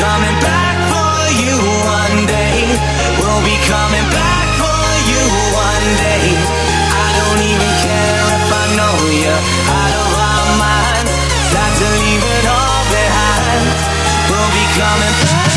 coming 0.00 0.38
back 0.40 0.76
for 0.88 1.12
you 1.44 1.56
one 1.84 2.24
day. 2.24 2.56
We'll 3.20 3.44
be 3.44 3.56
coming 3.68 4.08
back 4.08 4.46
for 4.56 4.80
you 5.12 5.22
one 5.52 5.88
day. 6.00 6.24
I 7.04 7.08
don't 7.20 7.42
even 7.52 7.72
care 7.84 8.22
if 8.40 8.48
I 8.48 8.64
know 8.80 8.96
you 9.20 9.34
out 9.76 9.92
of 10.00 10.10
our 10.24 10.48
minds. 10.56 11.12
Time 11.52 11.74
to 11.84 11.88
leave 12.00 12.24
it 12.24 12.46
all 12.48 12.82
behind. 12.88 13.62
We'll 14.32 14.52
be 14.56 14.66
coming 14.80 15.16
back. 15.20 15.49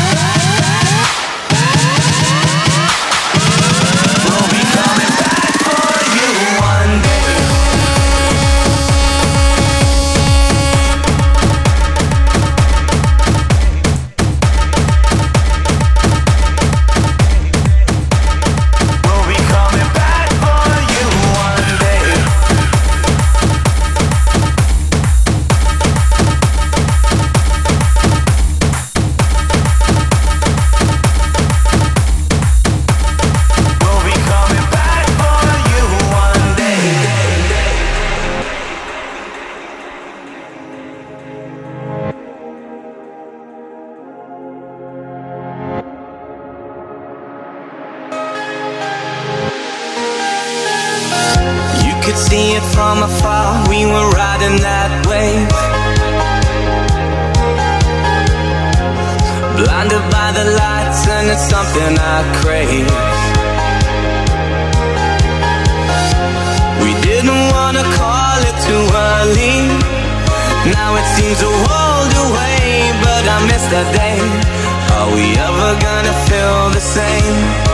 From 52.94 53.02
afar, 53.02 53.68
we 53.68 53.86
were 53.86 54.08
riding 54.10 54.56
that 54.62 54.90
wave. 55.10 55.48
Blinded 59.58 60.04
by 60.14 60.28
the 60.38 60.46
lights, 60.62 61.02
and 61.16 61.26
it's 61.32 61.46
something 61.54 61.92
I 62.14 62.18
crave. 62.40 62.90
We 66.82 66.92
didn't 67.08 67.42
wanna 67.54 67.84
call 67.98 68.38
it 68.50 68.56
too 68.68 68.84
early. 69.10 69.58
Now 70.78 70.90
it 71.00 71.06
seems 71.16 71.40
a 71.42 71.54
world 71.66 72.12
away, 72.26 72.94
but 73.02 73.22
I 73.34 73.38
miss 73.50 73.64
that 73.74 73.88
day. 74.02 74.18
Are 74.96 75.10
we 75.16 75.26
ever 75.48 75.70
gonna 75.86 76.14
feel 76.28 76.70
the 76.70 76.84
same? 76.98 77.73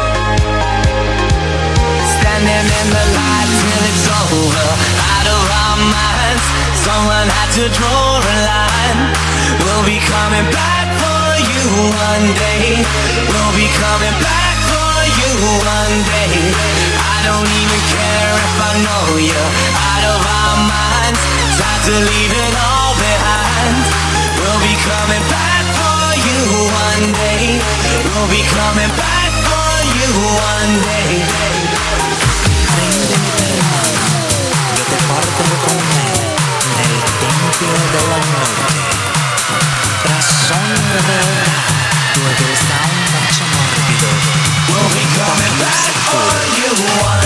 Standing 2.40 2.72
in 2.72 2.88
the 2.88 3.04
light 3.20 3.52
till 3.52 3.82
it's 3.84 4.08
over, 4.08 4.68
out 5.12 5.28
of 5.28 5.44
our 5.60 5.76
minds. 5.92 6.44
Someone 6.72 7.28
had 7.28 7.52
to 7.60 7.68
draw 7.68 8.16
a 8.16 8.36
line. 8.48 9.00
We'll 9.60 9.84
be 9.84 10.00
coming 10.08 10.48
back 10.48 10.88
for 11.04 11.36
you 11.36 11.92
one 11.92 12.26
day. 12.32 12.80
We'll 13.28 13.54
be 13.60 13.68
coming 13.76 14.16
back 14.24 14.56
for 14.72 14.92
you 15.20 15.32
one 15.52 15.96
day. 16.08 16.32
I 16.96 17.18
don't 17.28 17.44
even 17.60 17.80
care 17.92 18.32
if 18.32 18.54
I 18.56 18.72
know 18.88 19.04
you 19.20 19.42
out 19.76 20.04
of 20.08 20.20
our 20.24 20.56
minds. 20.64 21.20
Time 21.60 21.82
to 21.92 21.96
leave 22.08 22.32
it 22.40 22.54
all 22.56 22.96
behind. 22.96 23.84
We'll 24.40 24.62
be 24.64 24.76
coming 24.80 25.24
back 25.28 25.64
for 25.76 26.00
you 26.24 26.40
one 26.56 27.04
day. 27.20 27.60
We'll 28.08 28.32
be 28.32 28.40
coming 28.48 28.92
back 28.96 29.28
for 29.44 29.72
you 29.92 30.08
one 30.24 30.72
day. 30.88 31.69
We'll 44.68 44.90
be 44.92 45.04
coming 45.16 45.54
back 45.58 45.92
for 46.10 46.28
you 46.60 47.19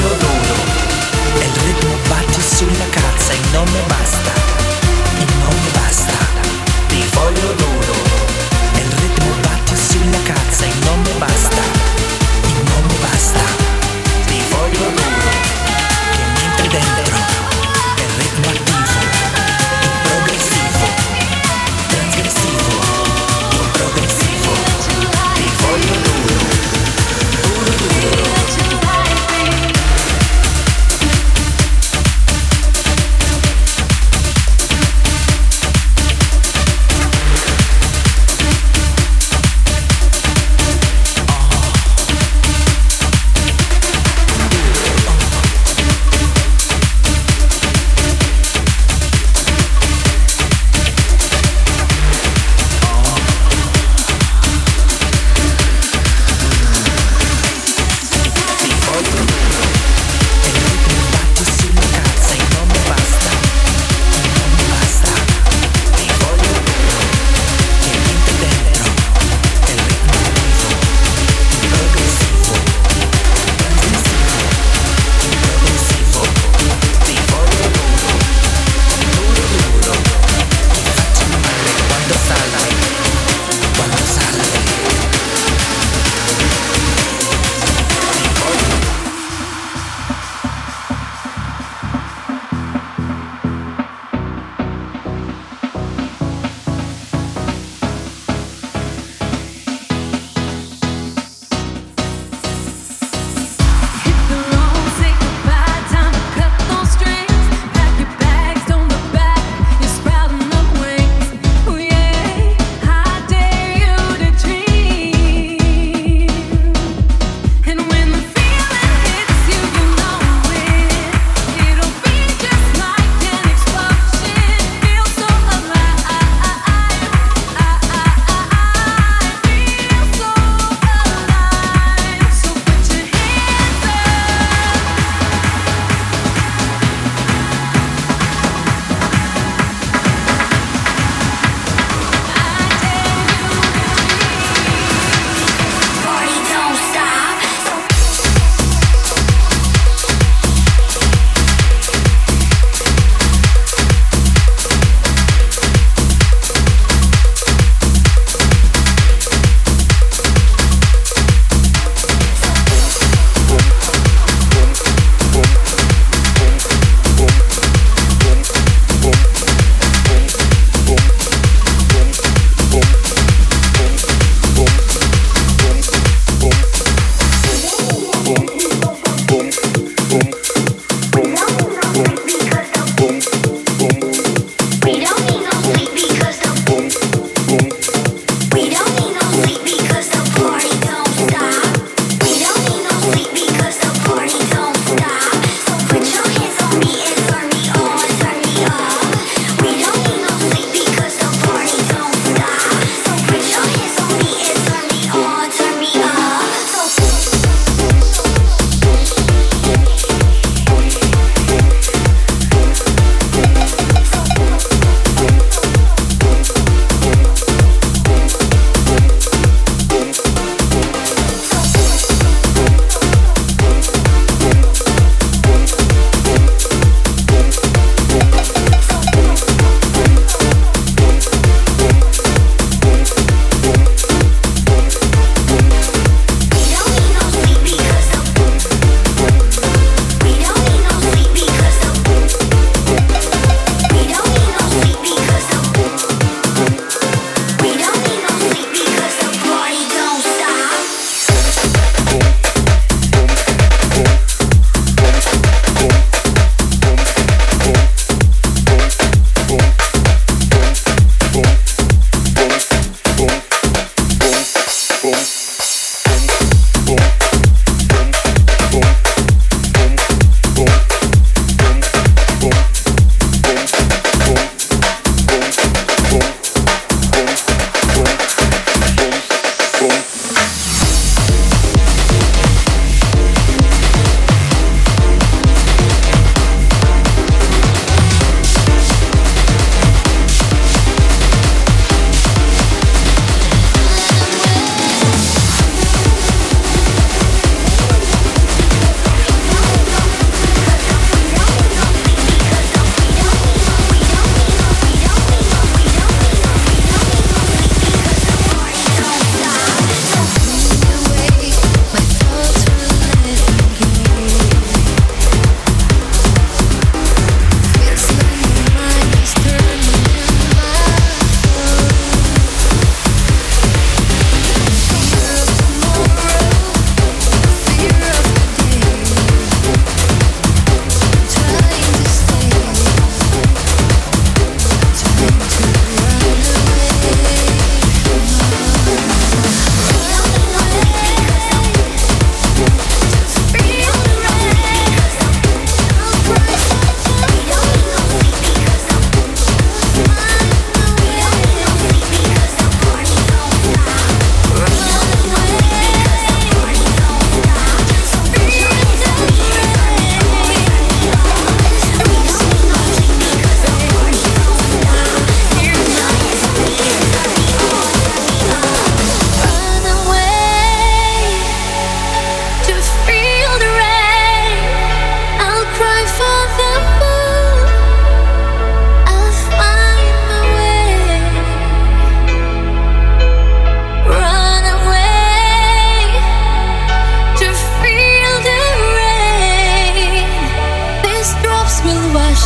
voglio 0.00 0.14
duro. 0.14 0.54
E 1.40 1.44
il 1.44 1.54
ritmo 1.64 1.94
batti 2.08 2.40
sulla 2.40 2.88
cazza 2.90 3.32
e 3.32 3.38
non 3.52 3.64
mi 3.70 3.82
basta. 3.86 4.39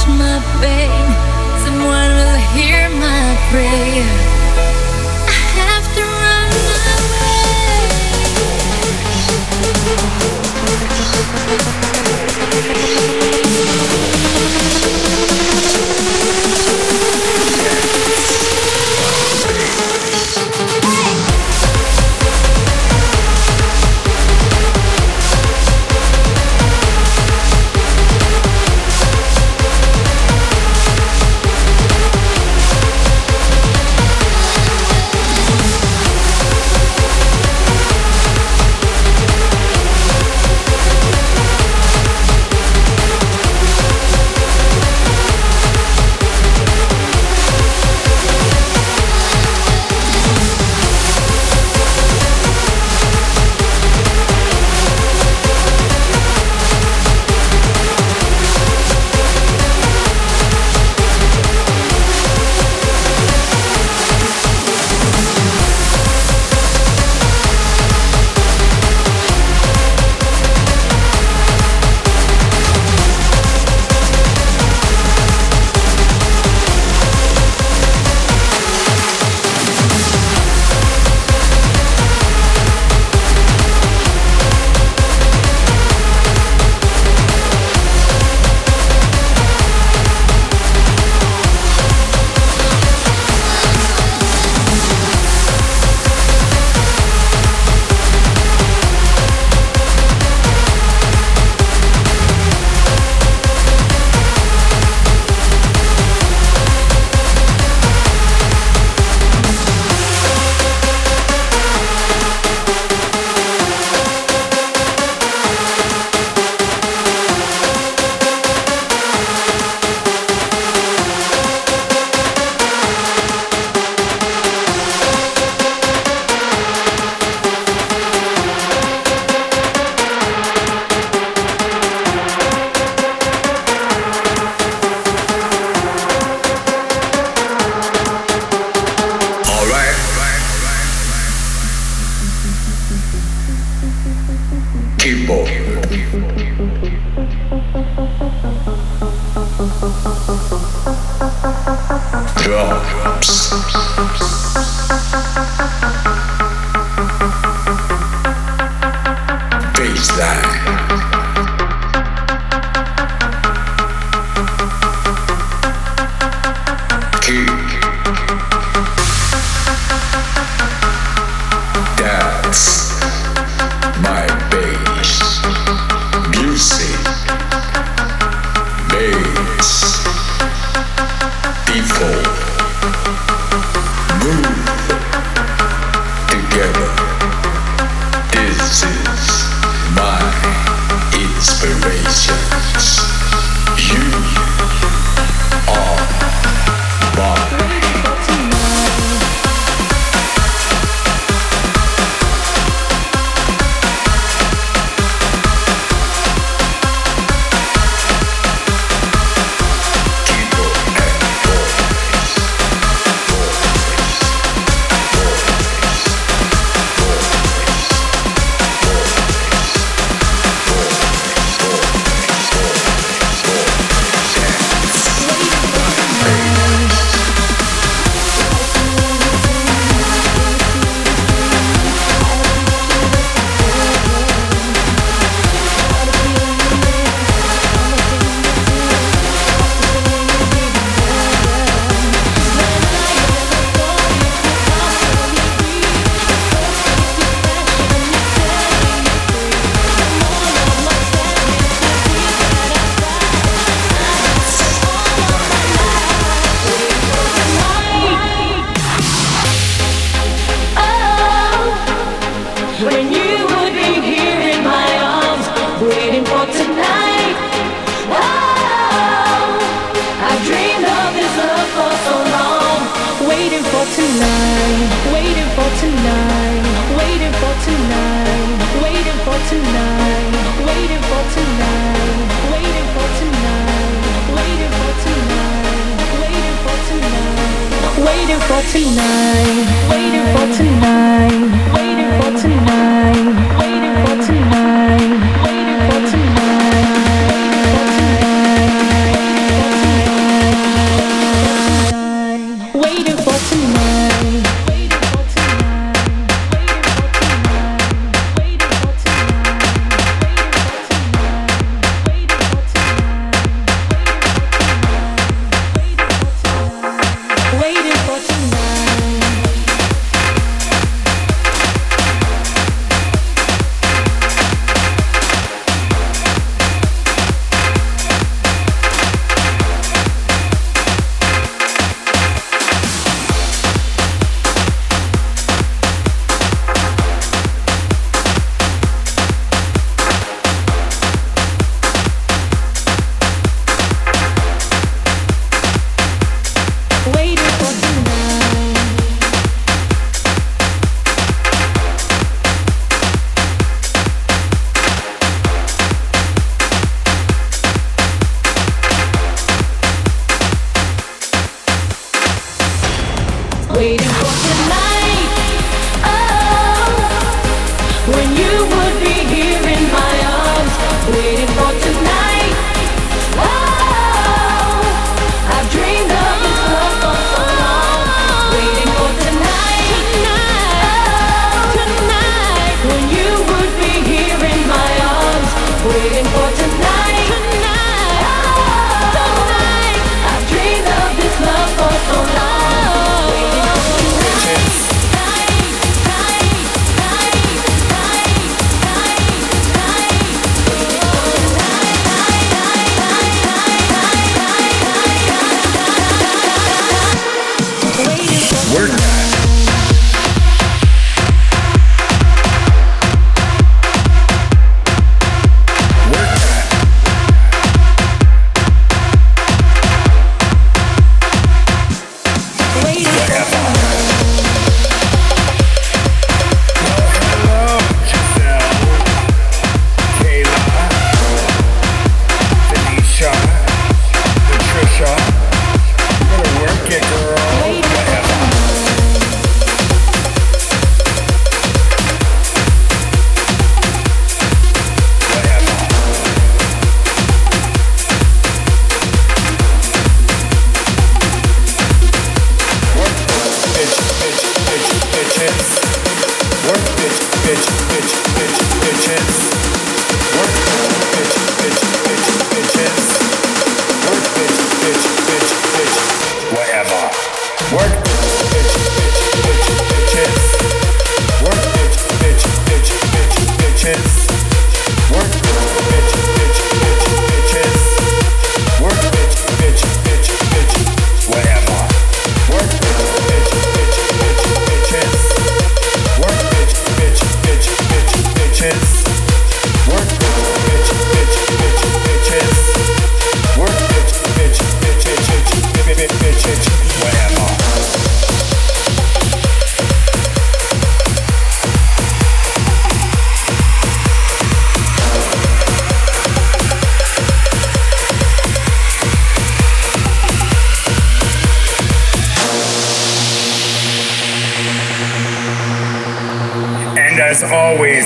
my 0.09 0.41
pain. 0.61 1.07
Someone 1.65 2.11
will 2.19 2.39
hear 2.55 2.89
my 2.91 3.37
prayer. 3.51 4.11
I 5.27 5.39
have 5.59 5.87
to 5.97 6.03
run 6.03 6.51
away. 11.71 11.84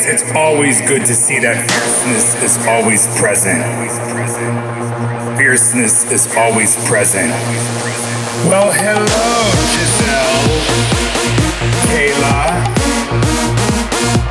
It's 0.08 0.24
always 0.32 0.80
good 0.88 1.04
to 1.04 1.12
see 1.12 1.38
that 1.38 1.60
fierceness 1.68 2.32
is 2.40 2.56
always 2.64 3.04
present. 3.20 3.60
Fierceness 5.36 6.08
is 6.08 6.24
always 6.32 6.72
present. 6.88 7.28
Well, 8.48 8.72
hello, 8.72 9.28
Giselle, 9.68 10.48
Kayla, 11.92 12.64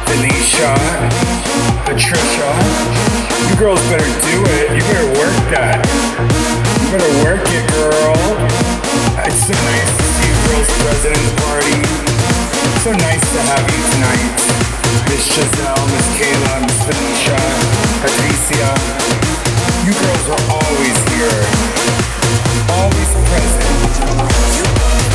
Venetia, 0.09 0.73
Patricia. 1.85 2.49
You 3.45 3.55
girls 3.61 3.81
better 3.93 4.09
do 4.25 4.37
it. 4.57 4.73
You 4.73 4.81
better 4.81 5.09
work 5.21 5.37
that. 5.53 5.77
You 6.81 6.87
better 6.89 7.13
work 7.21 7.45
it, 7.53 7.65
girl. 7.77 8.17
It's 9.29 9.45
so 9.45 9.53
nice 9.53 9.93
to 9.93 10.05
see 10.09 10.25
you 10.25 10.37
girls 10.41 10.69
present 10.81 11.13
in 11.13 11.21
the 11.21 11.35
party. 11.45 11.77
So 12.81 12.89
nice 12.97 13.21
to 13.21 13.41
have 13.45 13.61
you 13.69 13.81
tonight. 13.93 14.66
Miss 15.09 15.25
Giselle, 15.27 15.85
Miss 15.91 16.07
Kayla, 16.17 16.53
Miss 16.61 16.79
Venetia, 16.87 17.39
Patricia. 18.01 18.69
You 19.85 19.93
girls 19.93 20.27
are 20.33 20.43
always 20.57 20.97
here. 21.11 21.39
Always 22.69 23.09
present. 23.29 25.06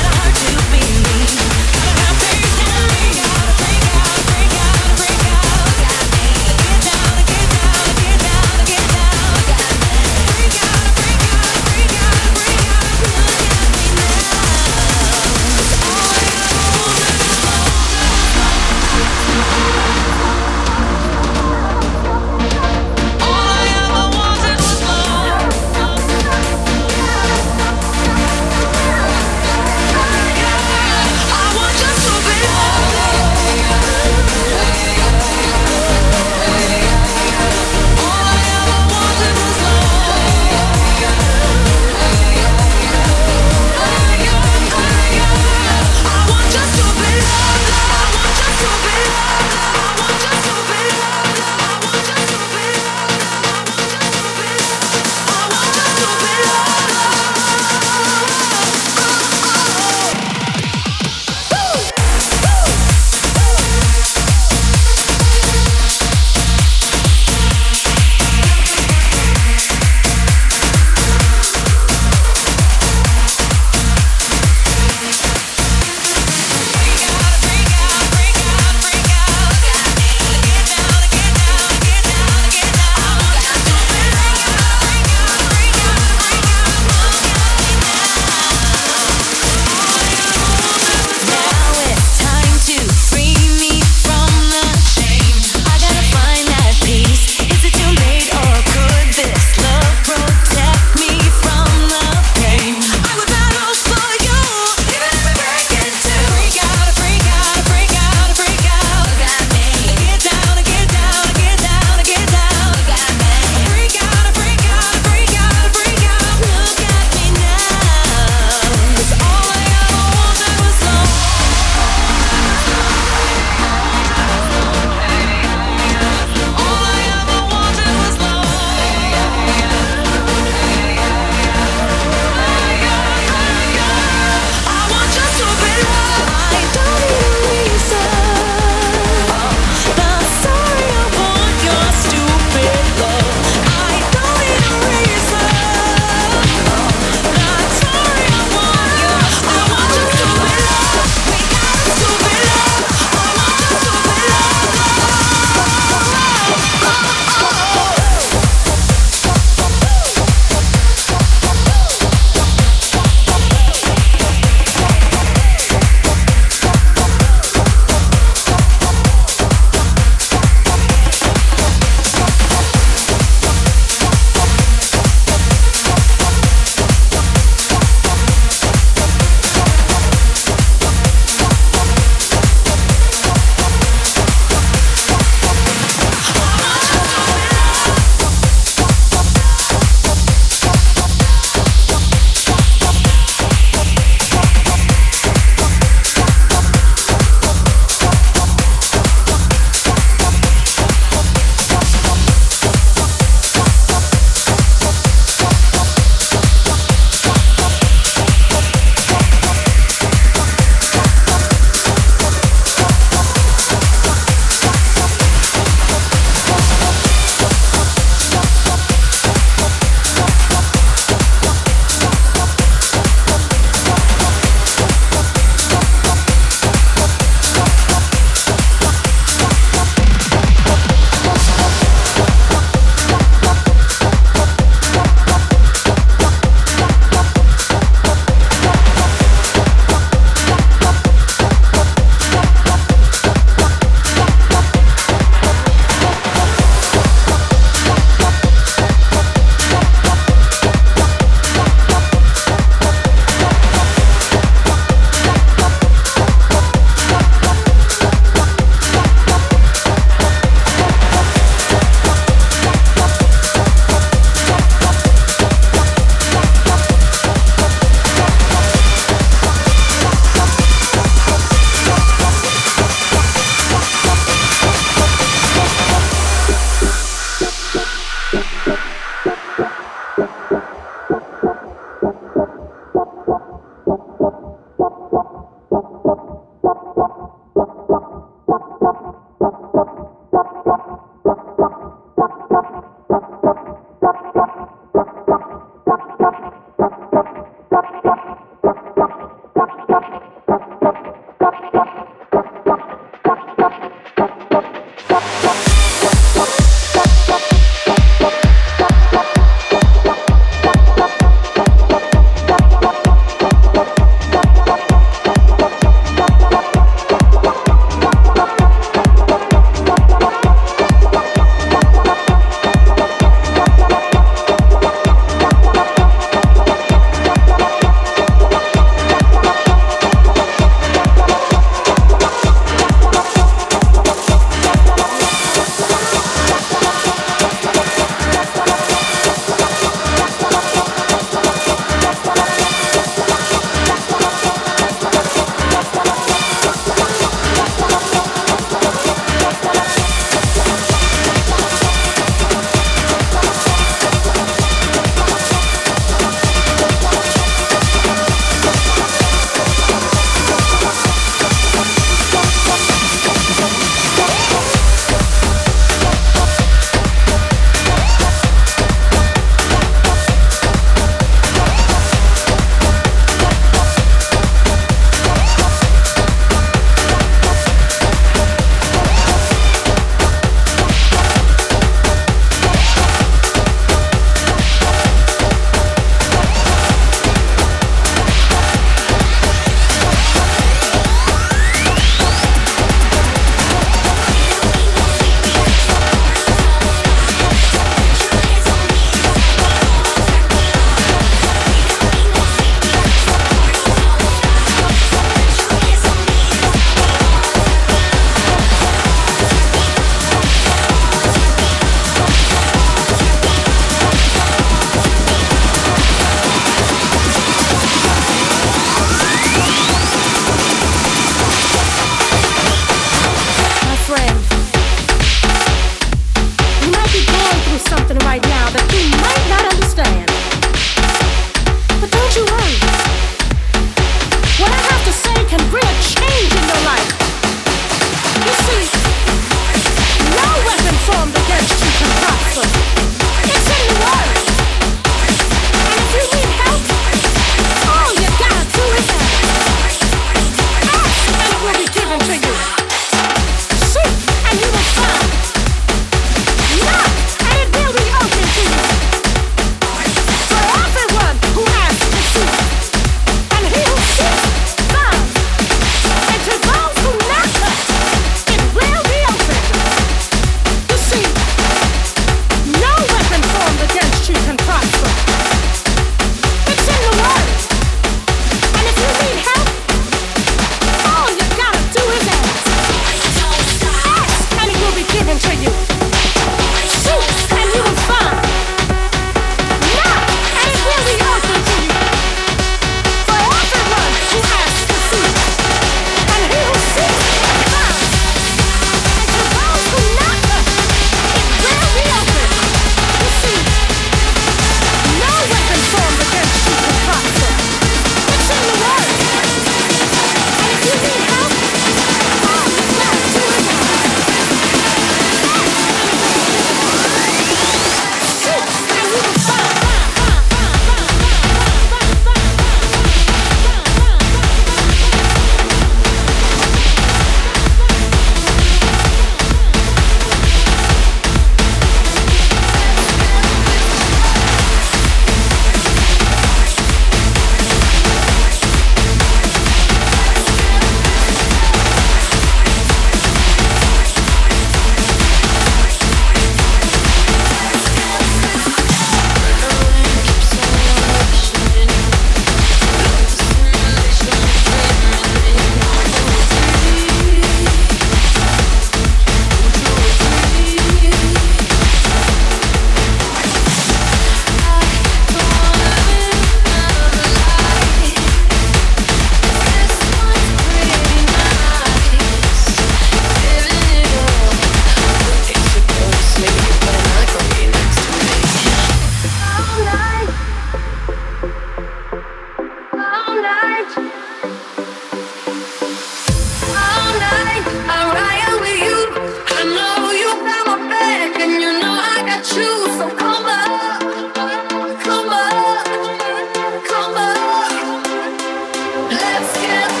Let's 599.11 599.53
get 599.61 600.00